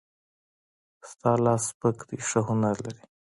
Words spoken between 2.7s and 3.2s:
لري